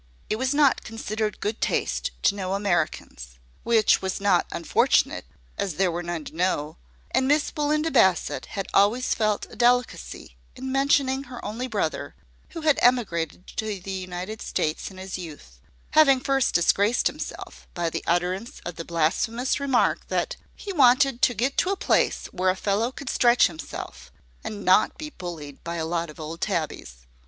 It 0.31 0.37
was 0.37 0.51
not 0.51 0.83
considered 0.83 1.39
good 1.41 1.61
taste 1.61 2.09
to 2.23 2.33
know 2.33 2.55
Americans, 2.55 3.37
which 3.61 4.01
was 4.01 4.19
not 4.19 4.47
unfortunate, 4.51 5.25
as 5.59 5.75
there 5.75 5.91
were 5.91 6.01
none 6.01 6.25
to 6.25 6.35
know; 6.35 6.77
and 7.11 7.27
Miss 7.27 7.51
Belinda 7.51 7.91
Bassett 7.91 8.47
had 8.57 8.65
always 8.73 9.13
felt 9.13 9.45
a 9.51 9.55
delicacy 9.55 10.37
in 10.55 10.71
mentioning 10.71 11.25
her 11.25 11.39
only 11.45 11.67
brother, 11.67 12.15
who 12.49 12.61
had 12.61 12.79
emigrated 12.81 13.45
to 13.57 13.79
the 13.79 13.91
United 13.91 14.41
States 14.41 14.89
in 14.89 14.97
his 14.97 15.19
youth, 15.19 15.59
having 15.91 16.19
first 16.19 16.55
disgraced 16.55 17.05
himself 17.05 17.67
by 17.75 17.87
the 17.87 18.03
utterance 18.07 18.59
of 18.65 18.77
the 18.77 18.83
blasphemous 18.83 19.59
remark 19.59 20.07
that 20.07 20.35
"he 20.55 20.73
wanted 20.73 21.21
to 21.21 21.35
get 21.35 21.57
to 21.57 21.69
a 21.69 21.77
place 21.77 22.25
where 22.31 22.49
a 22.49 22.55
fellow 22.55 22.91
could 22.91 23.07
stretch 23.11 23.45
himself, 23.45 24.11
and 24.43 24.65
not 24.65 24.97
be 24.97 25.11
bullied 25.11 25.63
by 25.63 25.75
a 25.75 25.85
lot 25.85 26.09
of 26.09 26.19
old 26.19 26.41
tabbies." 26.41 27.05